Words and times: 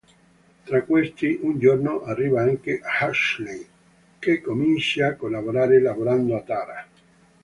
Tra 0.63 0.81
questi 0.83 1.37
un 1.43 1.59
giorno 1.59 2.01
arriva 2.05 2.41
anche 2.41 2.81
Ashley, 2.83 3.63
che 4.17 4.41
comincia 4.41 5.09
a 5.09 5.15
collaborare 5.15 5.79
lavorando 5.79 6.35
a 6.37 6.41
Tara. 6.41 6.87